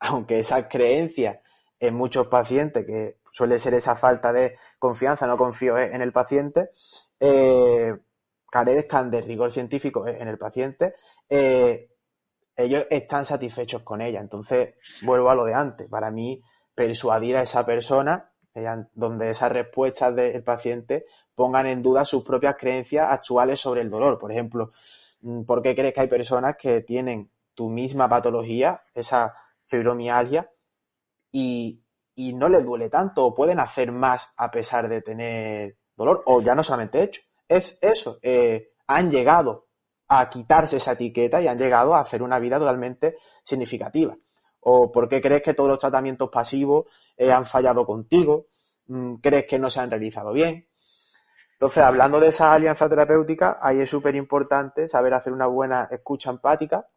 [0.00, 1.38] aunque esas creencias
[1.80, 6.70] en muchos pacientes, que suele ser esa falta de confianza, no confío en el paciente,
[7.18, 7.96] eh,
[8.48, 10.94] carezcan de rigor científico en el paciente,
[11.28, 11.90] eh,
[12.54, 14.20] ellos están satisfechos con ella.
[14.20, 15.88] Entonces, vuelvo a lo de antes.
[15.88, 16.40] Para mí,
[16.74, 18.30] persuadir a esa persona,
[18.92, 24.18] donde esas respuestas del paciente pongan en duda sus propias creencias actuales sobre el dolor.
[24.18, 24.70] Por ejemplo,
[25.22, 29.34] Mm, ¿Por qué crees que hay personas que tienen tu misma patología, esa
[29.66, 30.50] fibromialgia,
[31.32, 31.81] y,
[32.16, 36.22] no les duele tanto o pueden hacer más a pesar de tener dolor?
[36.26, 39.68] O ya no solamente hecho, es eso, eh, han llegado
[40.08, 44.16] a quitarse esa etiqueta y han llegado a hacer una vida totalmente significativa.
[44.60, 48.46] ¿O por qué crees que todos los tratamientos pasivos eh, han fallado contigo?
[48.86, 50.68] Mm, ¿Crees que no se han realizado bien?
[51.62, 56.30] Entonces, hablando de esa alianza terapéutica, ahí es súper importante saber hacer una buena escucha
[56.30, 56.88] empática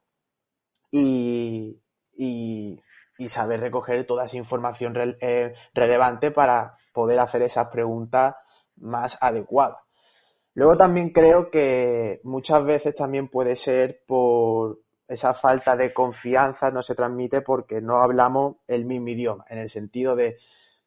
[0.90, 1.80] y,
[3.28, 8.36] saber recoger toda esa información eh, relevante para poder hacer esas preguntas
[8.78, 9.78] más adecuadas.
[10.54, 16.82] Luego también creo que muchas veces también puede ser por esa falta de confianza no
[16.82, 20.38] se transmite porque no hablamos el mismo idioma, en el sentido de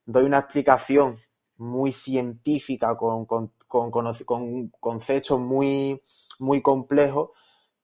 [0.05, 1.21] doy una explicación
[1.59, 6.03] muy científica con, con con, con conceptos muy,
[6.41, 7.31] muy complejos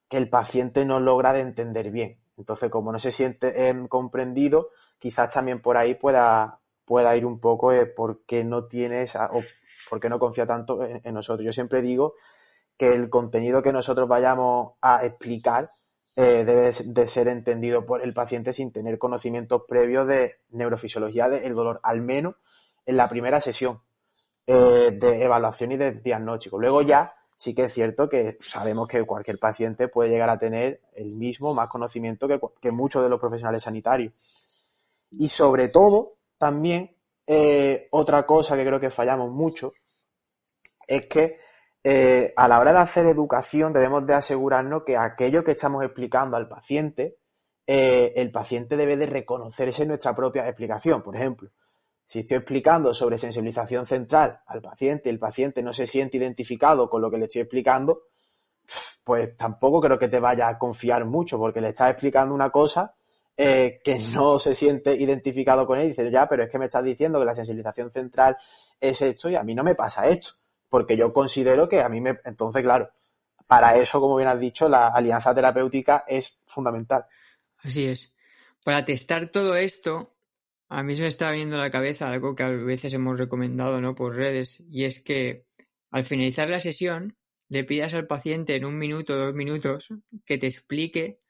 [0.08, 2.18] que el paciente no logra de entender bien.
[2.36, 7.38] Entonces, como no se siente em, comprendido, quizás también por ahí pueda, pueda ir un
[7.40, 9.42] poco eh, porque no tienes o
[9.90, 11.44] porque no confía tanto en, nosotros.
[11.44, 12.14] Yo siempre digo
[12.76, 15.70] que el contenido que nosotros vayamos a explicar
[16.16, 21.54] eh, debe de ser entendido por el paciente sin tener conocimientos previos de neurofisiología del
[21.54, 22.36] dolor, al menos
[22.86, 23.80] en la primera sesión.
[24.46, 26.58] Eh, de evaluación y de diagnóstico.
[26.58, 30.80] Luego ya sí que es cierto que sabemos que cualquier paciente puede llegar a tener
[30.94, 34.12] el mismo, más conocimiento que, muchos de los profesionales sanitarios.
[35.10, 39.72] Y sobre todo, también, eh, otra cosa que creo que fallamos mucho
[40.86, 41.38] es que
[41.82, 46.36] eh, a la hora de hacer educación debemos de asegurarnos que aquello que estamos explicando
[46.36, 47.18] al paciente,
[47.66, 51.02] el paciente debe de reconocerse en nuestra propia explicación.
[51.02, 51.50] Por ejemplo,
[52.14, 57.02] si estoy explicando sobre sensibilización central al paciente el paciente no se siente identificado con
[57.02, 58.04] lo que le estoy explicando,
[59.02, 62.94] pues tampoco creo que te vaya a confiar mucho porque le estás explicando una cosa
[63.36, 66.66] eh, que no se siente identificado con él y dice, ya, pero es que me
[66.66, 68.36] estás diciendo que la sensibilización central
[68.80, 70.34] es esto y a mí no me pasa esto,
[70.68, 72.20] porque yo considero que a mí me...
[72.24, 72.90] Entonces, claro,
[73.48, 77.06] para eso, como bien has dicho, la alianza terapéutica es fundamental.
[77.58, 78.12] Así es.
[78.64, 80.13] Para testar todo esto,
[80.74, 83.94] a mí se me está viendo la cabeza algo que a veces hemos recomendado ¿no?
[83.94, 85.46] por redes, y es que
[85.90, 87.16] al finalizar la sesión
[87.48, 89.88] le pidas al paciente en un minuto dos minutos
[90.26, 91.20] que te explique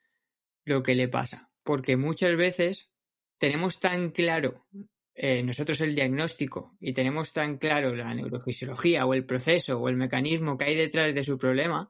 [0.63, 1.51] lo que le pasa.
[1.63, 2.89] Porque muchas veces
[3.37, 4.65] tenemos tan claro
[5.13, 9.95] eh, nosotros el diagnóstico y tenemos tan claro la neurofisiología o el proceso o el
[9.95, 11.89] mecanismo que hay detrás de su problema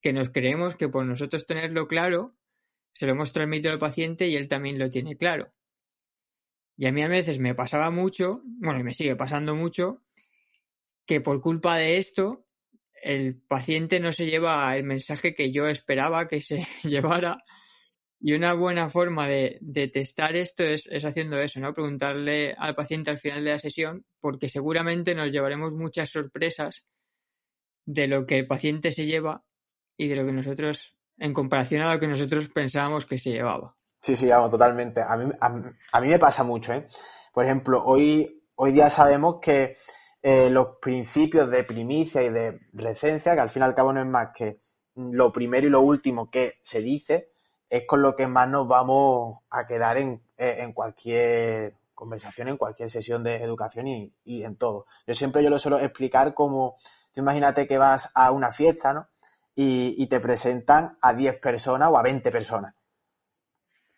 [0.00, 2.36] que nos creemos que por nosotros tenerlo claro
[2.92, 5.52] se lo hemos transmitido al paciente y él también lo tiene claro.
[6.76, 10.02] Y a mí a veces me pasaba mucho, bueno, y me sigue pasando mucho,
[11.06, 12.46] que por culpa de esto
[13.04, 17.44] el paciente no se lleva el mensaje que yo esperaba que se llevara.
[18.18, 19.60] Y una buena forma de,
[19.92, 21.74] testar esto es, haciendo eso, ¿no?
[21.74, 26.86] Preguntarle al paciente al final de la sesión, porque seguramente nos llevaremos muchas sorpresas
[27.84, 29.44] de lo que el paciente se lleva
[29.98, 33.76] y de lo que nosotros, en comparación a lo que nosotros pensábamos que se llevaba.
[34.04, 35.00] Sí, sí, vamos, totalmente.
[35.00, 36.86] A mí, a, mí me pasa mucho, ¿eh?
[37.32, 39.78] Por ejemplo, hoy, hoy día sabemos que
[40.20, 44.00] eh, los principios de primicia y de recencia, que al fin y al cabo no
[44.00, 44.60] es más que
[44.94, 47.30] lo primero y lo último que se dice,
[47.70, 52.90] es con lo que más nos vamos a quedar en, eh, cualquier conversación, en cualquier
[52.90, 54.84] sesión de educación y, en todo.
[55.06, 56.76] Yo siempre yo lo suelo explicar como,
[57.14, 59.08] tú imagínate que vas a una fiesta, ¿no?
[59.54, 62.74] Y, y te presentan a 10 personas o a 20 personas.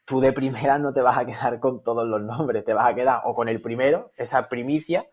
[0.06, 2.94] Tú de primera no te vas a quedar con todos los nombres, te vas a
[2.94, 5.06] quedar o con el primero, esa primicia,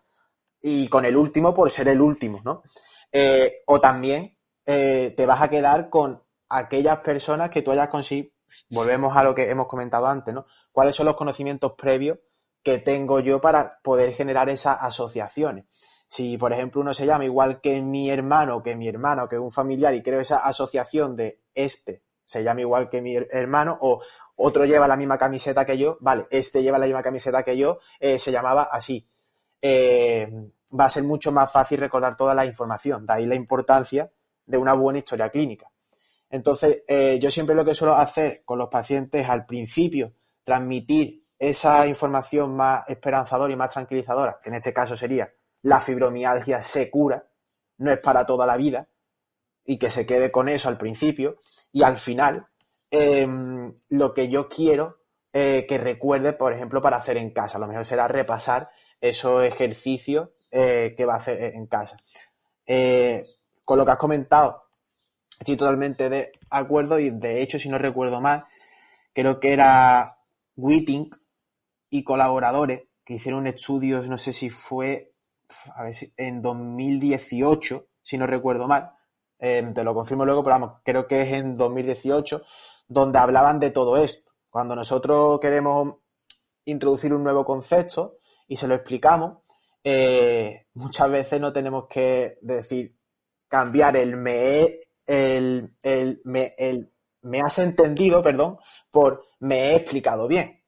[0.62, 2.64] y con el último por ser el último, ¿no?
[3.12, 8.32] Eh, o también eh, te vas a quedar con aquellas personas que tú hayas conseguido,
[8.70, 10.46] volvemos a lo que hemos comentado antes, ¿no?
[10.72, 12.20] ¿Cuáles son los conocimientos previos
[12.64, 15.66] que tengo yo para poder generar esas asociaciones?
[16.08, 19.52] Si, por ejemplo, uno se llama igual que mi hermano, que mi hermano, que un
[19.52, 24.02] familiar y creo esa asociación de este se llama igual que mi hermano o
[24.36, 27.80] otro lleva la misma camiseta que yo, vale, este lleva la misma camiseta que yo,
[28.00, 29.08] eh, se llamaba así.
[29.62, 30.28] Eh,
[30.78, 33.06] va a ser mucho más fácil recordar toda la información.
[33.06, 34.12] De ahí la importancia
[34.46, 35.70] de una buena historia clínica.
[36.30, 41.86] Entonces, eh, yo siempre lo que suelo hacer con los pacientes al principio, transmitir esa
[41.86, 47.26] información más esperanzadora y más tranquilizadora, que en este caso sería la fibromialgia se cura,
[47.78, 48.88] no es para toda la vida,
[49.66, 51.38] y que se quede con eso al principio,
[51.72, 52.48] y al final,
[52.92, 55.00] em, lo que yo quiero
[55.32, 58.70] eh, que recuerde, por ejemplo, para hacer en casa, lo mejor será repasar
[59.02, 61.98] esos ejercicios eh, que va a hacer en casa.
[62.68, 63.26] Eh,
[63.66, 64.64] con lo que has comentado,
[65.40, 68.46] estoy totalmente de acuerdo y de hecho, si no recuerdo mal,
[69.14, 70.20] creo que era
[70.56, 71.10] Whiting
[71.90, 75.14] y colaboradores que hicieron estudios, no sé si fue
[75.76, 78.92] a ver si, en 2018, si no recuerdo mal,
[79.46, 82.44] eh, te lo confirmo luego, pero vamos, creo que es en 2018,
[82.88, 84.32] donde hablaban de todo esto.
[84.50, 85.96] Cuando nosotros queremos
[86.64, 89.40] introducir un nuevo concepto, y se lo explicamos,
[89.84, 92.98] eh, muchas veces no tenemos que decir
[93.50, 95.76] cambiar el me, el,
[96.24, 98.60] me, el me has entendido, perdón,
[98.92, 100.64] por me he explicado bien.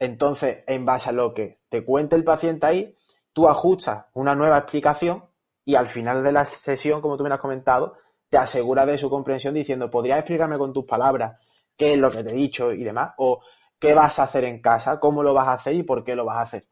[0.00, 2.96] Entonces, en base a lo que te cuente el paciente ahí,
[3.32, 5.26] tú ajustas una nueva explicación
[5.64, 7.94] y al final de la sesión, como tú me has comentado,
[8.36, 11.40] te aseguras de su comprensión diciendo, ¿podrías explicarme con tus palabras
[11.74, 13.12] qué es lo que te he dicho y demás?
[13.16, 13.40] O
[13.78, 16.26] qué vas a hacer en casa, cómo lo vas a hacer y por qué lo
[16.26, 16.64] vas a hacer.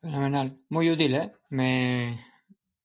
[0.00, 0.58] Fenomenal.
[0.70, 1.32] Muy útil, ¿eh?
[1.50, 2.18] Me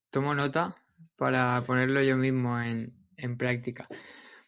[0.10, 0.76] tomo nota
[1.16, 2.94] para ponerlo yo mismo en,
[3.38, 3.88] práctica.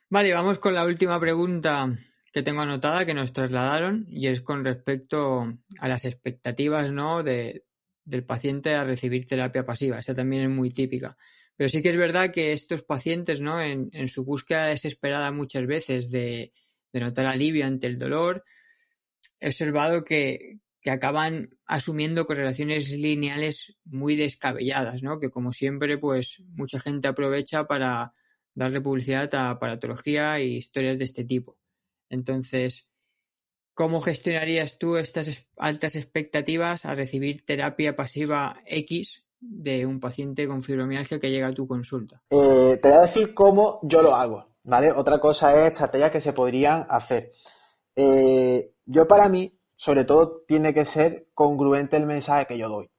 [0.09, 1.87] Vale, vamos con la última pregunta
[2.33, 5.47] que tengo anotada que nos trasladaron y es con respecto
[5.79, 7.23] a las expectativas, ¿no?
[7.23, 7.63] De,
[8.03, 9.99] del paciente a recibir terapia pasiva.
[9.99, 11.15] Esa también es muy típica.
[11.57, 13.59] Pero sí que es verdad que estos pacientes, ¿no?
[13.61, 16.53] En, su búsqueda desesperada muchas veces de,
[16.93, 18.45] notar alivio ante el dolor,
[19.39, 25.19] he observado que, que acaban asumiendo correlaciones lineales muy descabelladas, ¿no?
[25.19, 28.13] Que como siempre, pues mucha gente aprovecha para
[28.53, 31.57] darle publicidad a paratología y historias de este tipo.
[32.09, 32.87] Entonces,
[33.73, 40.63] ¿cómo gestionarías tú estas altas expectativas a recibir terapia pasiva X de un paciente con
[40.63, 42.21] fibromialgia que llega a tu consulta?
[42.29, 44.91] Eh, te voy a decir cómo yo lo hago, ¿vale?
[44.91, 47.31] Otra cosa es estrategias que se podrían hacer.
[47.95, 52.89] Eh, yo para mí sobre todo tiene que ser congruente el mensaje que yo doy.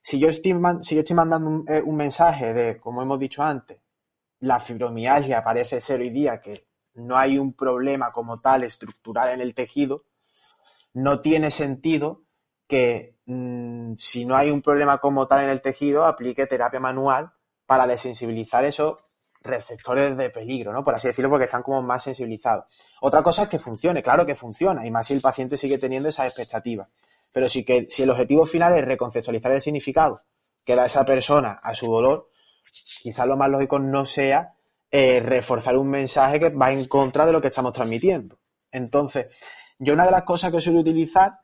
[0.00, 3.80] Si yo estoy, mandando eh, un, mensaje de, como hemos dicho antes,
[4.38, 9.40] la fibromialgia parece ser hoy día que no hay un problema como tal estructural en
[9.40, 10.04] el tejido,
[10.94, 12.22] no tiene sentido
[12.66, 17.32] que mm, si no hay un problema como tal en el tejido, aplique terapia manual
[17.66, 18.96] para desensibilizar eso
[19.42, 20.84] receptores de peligro, ¿no?
[20.84, 22.64] Por así decirlo, porque están como más sensibilizados.
[23.00, 26.08] Otra cosa es que funcione, claro que funciona, y más si el paciente sigue teniendo
[26.08, 26.88] esas expectativas.
[27.32, 30.20] Pero sí que si el objetivo final es reconceptualizar el significado
[30.64, 32.28] que da esa persona a su dolor,
[33.02, 34.54] quizás lo más lógico no sea
[34.90, 38.36] eh, reforzar un mensaje que va en contra de lo que estamos transmitiendo.
[38.70, 39.26] Entonces,
[39.78, 41.40] yo una de las cosas que suelo utilizar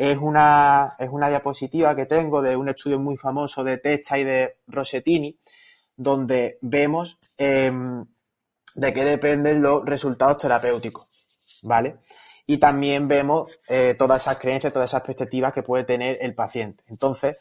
[0.00, 4.24] es una, es una diapositiva que tengo de un estudio muy famoso de Techa y
[4.24, 5.38] de Rossettini,
[5.94, 8.06] donde vemos em,
[8.74, 11.06] de qué dependen los resultados terapéuticos,
[11.64, 11.98] ¿vale?
[12.46, 16.82] Y también vemos eh, todas esas creencias, todas esas perspectivas que puede tener el paciente.
[16.86, 17.36] Entonces,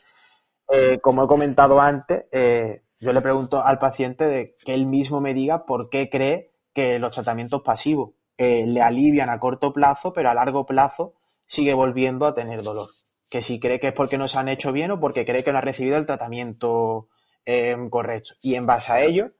[0.69, 5.33] eh, como he comentado antes, eh, yo le pregunto al paciente que él mismo me
[5.33, 10.33] diga por qué cree que los tratamientos pasivos le alivian a corto plazo, pero a
[10.33, 11.18] largo plazo
[11.49, 12.89] sigue volviendo a tener dolor.
[13.27, 15.51] Que si cree que es porque no se han hecho bien o porque cree que
[15.51, 17.09] no ha recibido el tratamiento
[17.43, 18.35] em, correcto.
[18.41, 19.31] Y en base a ello,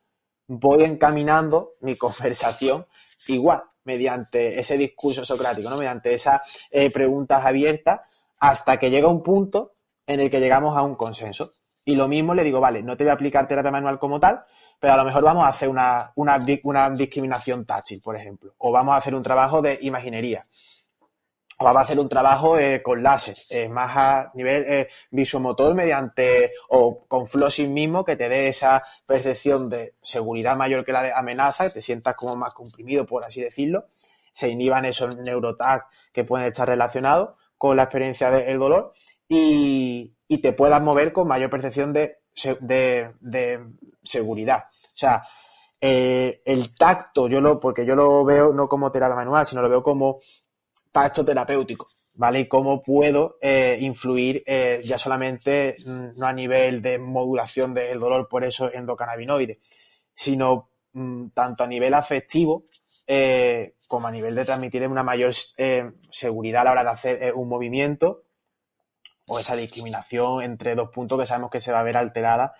[0.48, 2.88] voy encaminando mi conversación
[3.28, 5.78] igual, mediante ese discurso socrático, ¿no?
[5.78, 6.41] mediante esas
[6.72, 8.02] eh, preguntas abiertas,
[8.39, 9.74] hasta que llega un punto
[10.08, 11.52] en el que llegamos a un consenso.
[11.86, 14.43] Y lo mismo le digo, vale, no te voy a aplicar terapia manual como tal,
[14.80, 18.72] pero a lo mejor vamos a hacer una, una, una discriminación táctil, por ejemplo, o
[18.72, 20.48] vamos a hacer un trabajo de imaginería
[21.65, 26.54] vamos a hacer un trabajo eh, con láser, eh, más a nivel eh, visomotor mediante
[26.69, 31.12] o con flossing mismo que te dé esa percepción de seguridad mayor que la de
[31.12, 33.88] amenaza, que te sientas como más comprimido, por así decirlo.
[34.32, 38.93] Se inhiban esos neurotag que pueden estar relacionados con la experiencia del dolor
[39.28, 42.19] y, te puedas mover con mayor percepción de,
[42.69, 43.65] de,
[44.04, 44.65] seguridad.
[44.86, 45.24] O sea,
[45.82, 49.84] el tacto, yo lo, porque yo lo veo no como terapia manual, sino lo veo
[49.84, 50.19] como
[50.91, 52.41] tacto terapéutico, ¿vale?
[52.41, 57.99] Y cómo puedo eh, influir eh, ya solamente mm, no a nivel de modulación del
[57.99, 59.60] dolor por eso endocannabinoide,
[60.13, 62.63] sino mm, tanto a nivel afectivo
[63.08, 65.34] eh, como a nivel de transmitir una mayor
[66.12, 68.23] seguridad a la hora de hacer un movimiento
[69.28, 72.54] o esa discriminación entre dos puntos que sabemos que se va a ver alterada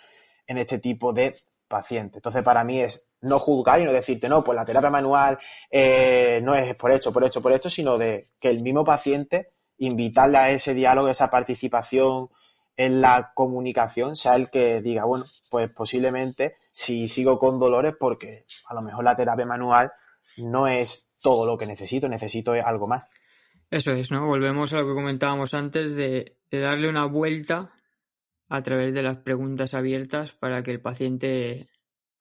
[0.48, 1.36] en este tipo de
[1.68, 2.18] paciente.
[2.18, 5.38] Entonces, para mí es no juzgar y no decirte, no, pues la terapia manual
[5.70, 9.52] eh, no es por esto, por esto, por esto, sino de que el mismo paciente,
[9.78, 12.30] invitarle a ese diálogo, esa participación
[12.76, 18.46] en la comunicación, sea el que diga, bueno, pues posiblemente si sigo con dolores porque
[18.70, 19.92] a lo mejor la terapia manual
[20.38, 23.06] no es todo lo que necesito, necesito algo más.
[23.70, 24.26] Eso es, ¿no?
[24.26, 27.74] Volvemos a lo que comentábamos antes de darle una vuelta
[28.48, 31.70] a través de las preguntas abiertas para que el paciente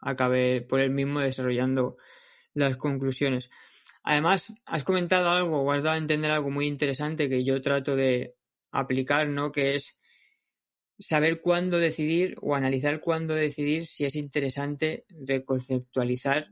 [0.01, 1.97] acabe por él mismo desarrollando
[2.55, 3.51] las conclusiones.
[4.03, 7.97] Además, has comentado algo o has dado a entender algo muy interesante que yo trato
[7.97, 8.37] de
[8.71, 9.53] aplicar, ¿no?
[9.53, 9.99] Que es
[10.99, 16.49] saber cuándo decidir o analizar cuándo decidir si es interesante reconceptualizar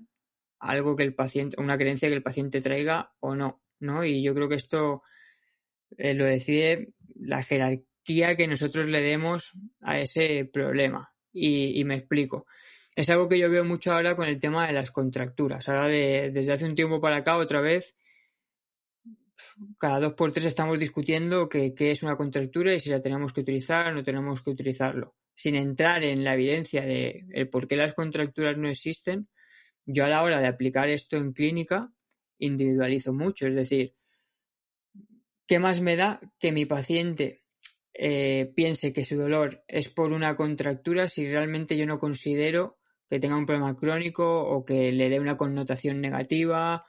[0.59, 4.05] algo que el paciente, una creencia que el paciente traiga o no, ¿no?
[4.05, 5.03] Y yo creo que esto
[5.99, 11.13] eh, lo decide la jerarquía que nosotros le demos a ese problema.
[11.33, 12.47] Y, me explico.
[12.97, 15.69] Es algo que yo veo mucho ahora con el tema de las contracturas.
[15.69, 17.95] Ahora, de, desde hace un tiempo para acá, otra vez,
[19.79, 23.43] cada dos por tres estamos discutiendo qué es una contractura y si la tenemos que
[23.43, 25.15] utilizar o no tenemos que utilizarlo.
[25.35, 29.29] Sin entrar en la evidencia de el por qué las contracturas no existen,
[29.85, 31.93] yo a la hora de aplicar esto en clínica
[32.39, 33.47] individualizo mucho.
[33.47, 33.95] Es decir,
[35.47, 37.45] ¿qué más me da que mi paciente
[37.93, 42.79] eh, piense que su dolor es por una contractura si realmente yo no considero
[43.09, 46.85] que tenga un problema crónico o que le dé una connotación negativa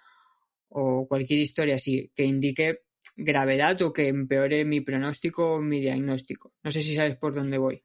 [0.69, 2.82] o cualquier historia así que indique
[3.15, 6.53] gravedad o que empeore mi pronóstico o mi diagnóstico.
[6.63, 7.84] No sé si sabes por dónde voy.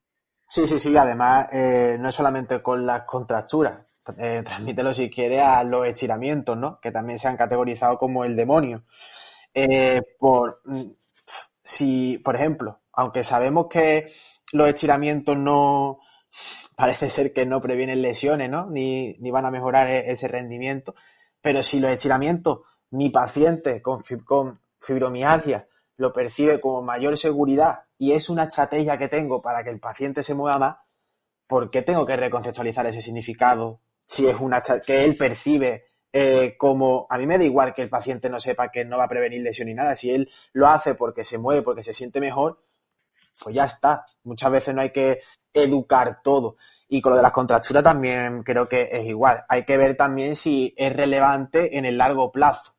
[0.48, 0.94] Sí, sí, sí.
[0.96, 3.86] Además, eh, no es solamente con las contracturas.
[4.18, 6.78] Eh, transmítelo si quieres a los estiramientos, ¿no?
[6.80, 8.84] Que también se han categorizado como el demonio.
[10.18, 10.90] por mm,
[11.62, 14.12] si, por ejemplo, aunque sabemos que
[14.52, 15.98] los estiramientos no
[16.76, 18.66] parece ser que no previenen lesiones, ¿no?
[18.70, 20.94] Ni, van a mejorar e-, ese rendimiento.
[21.40, 22.60] Pero si los estiramientos,
[22.90, 29.08] mi paciente con, con fibromialgia lo percibe como mayor seguridad y es una estrategia que
[29.08, 30.76] tengo para que el paciente se mueva más,
[31.46, 33.80] ¿por qué tengo que reconceptualizar ese significado?
[34.08, 37.88] Si es una que él percibe eh, como a mí me da igual que el
[37.88, 40.94] paciente no sepa que no va a prevenir lesión ni nada, si él lo hace
[40.94, 42.62] porque se mueve, porque se siente mejor,
[43.42, 44.04] pues ya está.
[44.24, 45.20] Muchas veces no hay que
[45.52, 46.56] educar todo.
[46.88, 49.44] Y con lo de las contracturas también creo que es igual.
[49.48, 52.74] Hay que ver también si es relevante en el largo plazo.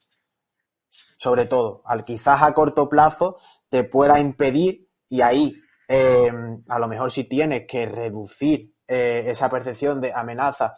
[0.89, 5.55] Sobre todo, al quizás a corto plazo te pueda impedir y ahí
[5.87, 10.75] em, a lo mejor si tienes que reducir eh, esa percepción de amenaza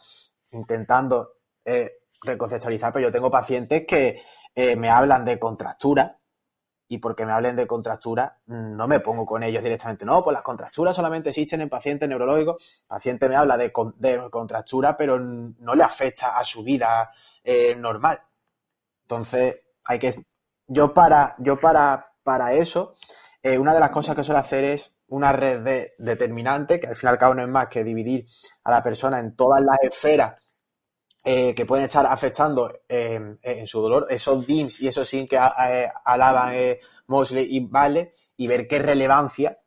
[0.52, 1.32] intentando
[1.66, 1.91] eh,
[2.22, 4.22] reconceptualizar, pero yo tengo pacientes que
[4.54, 6.18] eh, me hablan de contractura
[6.88, 10.06] y porque me hablen de contractura no me pongo con ellos directamente.
[10.06, 12.82] No, pues las contracturas solamente existen en pacientes neurológicos.
[12.82, 17.12] El paciente me habla de, de contractura, pero no le afecta a su vida
[17.44, 18.20] eh, normal.
[19.02, 20.14] Entonces, hay que...
[20.68, 22.96] Yo para, yo para, para eso,
[23.42, 26.96] eh, una de las cosas que suelo hacer es una red de determinante, que al
[26.96, 28.26] fin y al cabo no es más que dividir
[28.64, 30.36] a la persona en todas las esferas
[31.28, 35.38] eh, que pueden estar afectando eh, en su dolor, esos DIMS y esos SIN que
[35.38, 36.53] eh, alaban
[37.07, 39.57] Mosley y Vale, y ver qué relevancia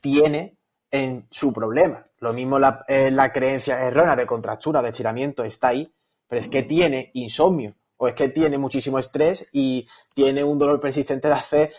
[0.00, 0.56] tiene
[0.88, 2.04] en su problema.
[2.18, 5.92] Lo mismo la, la creencia errónea de contractura, de estiramiento, está ahí,
[6.28, 9.84] pero es que tiene insomnio, o es que tiene muchísimo estrés y
[10.14, 11.72] tiene un dolor persistente de hace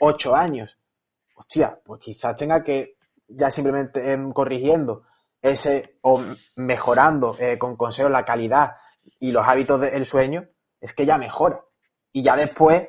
[0.00, 0.76] ocho años.
[1.36, 2.96] Hostia, pues quizás tenga que
[3.28, 5.04] ya simplemente em, corrigiendo
[5.42, 6.22] ese o
[6.56, 8.76] mejorando eh, con consejos la calidad
[9.18, 10.48] y los hábitos del sueño,
[10.80, 11.60] es que ya mejora.
[12.12, 12.88] Y ya después,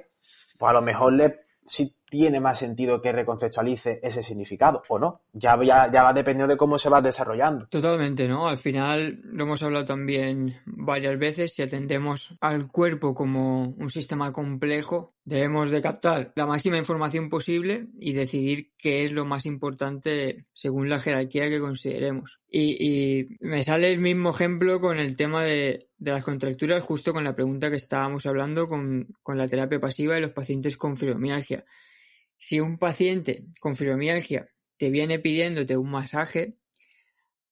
[0.58, 5.22] pues a lo mejor le, si tiene más sentido que reconceptualice ese significado o no.
[5.34, 7.66] Ya, ya, ya va dependiendo de cómo se va desarrollando.
[7.70, 8.48] Totalmente, ¿no?
[8.48, 11.56] Al final lo hemos hablado también varias veces.
[11.56, 17.88] Si atendemos al cuerpo como un sistema complejo, debemos de captar la máxima información posible
[18.00, 22.40] y decidir qué es lo más importante según la jerarquía que consideremos.
[22.48, 27.24] Y, me sale el mismo ejemplo con el tema de, de las contracturas, justo con
[27.24, 31.66] la pregunta que estábamos hablando con, con la terapia pasiva y los pacientes con fibromialgia
[32.44, 36.58] si un paciente con fibromialgia te viene pidiéndote un masaje,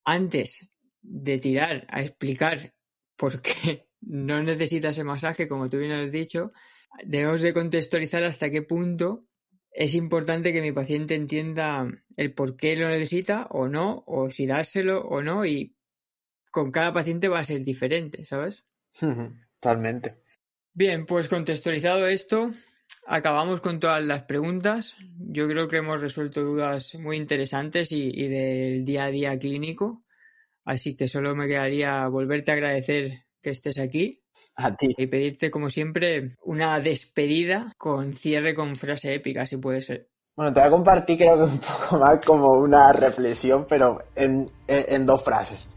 [0.03, 0.69] antes
[1.01, 2.73] de tirar a explicar
[3.15, 6.51] por qué no necesita ese masaje, como tú bien has dicho,
[7.05, 9.25] debemos de contextualizar hasta qué punto
[9.71, 11.87] es importante que mi paciente entienda
[12.17, 15.73] el por qué lo necesita o no, o si dárselo o no, y
[16.51, 18.65] con cada paciente va a ser diferente, ¿sabes?
[19.61, 20.17] Totalmente.
[20.73, 22.51] Bien, pues contextualizado esto,
[23.05, 24.93] acabamos con todas las preguntas.
[25.17, 30.03] Yo creo que hemos resuelto dudas muy interesantes y, y, del día a día clínico.
[30.63, 34.19] Así que solo me quedaría volverte a agradecer que estés aquí.
[34.55, 34.93] A ti.
[34.97, 40.09] Y pedirte, como siempre, una despedida con cierre con frase épica, si puede ser.
[40.35, 44.49] Bueno, te voy a compartir creo que un poco más como una reflexión, pero en,
[44.67, 45.67] en dos frases.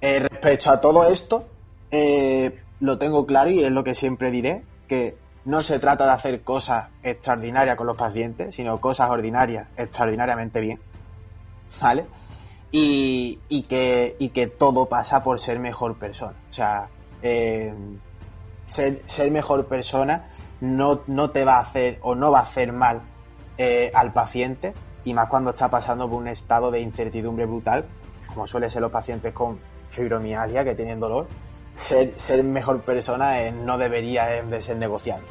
[0.00, 1.48] Eh, respecto a todo esto,
[1.90, 6.12] eh, lo tengo claro y es lo que siempre diré, que no se trata de
[6.12, 10.80] hacer cosas extraordinarias con los pacientes, sino cosas ordinarias extraordinariamente bien.
[11.80, 12.06] ¿Vale?
[12.70, 16.34] Y, y, que, y que todo pasa por ser mejor persona.
[16.50, 16.88] O sea,
[17.22, 17.74] eh,
[18.66, 20.28] ser, mejor persona
[20.60, 23.02] no, no, te va a hacer o no va a hacer mal
[23.56, 24.74] eh, al paciente,
[25.04, 27.86] y más cuando está pasando por un estado de incertidumbre brutal,
[28.26, 29.58] como suele ser los pacientes con
[29.88, 31.26] fibromialgia que tienen dolor
[31.74, 35.26] ser, mejor persona no debería de ser negociable.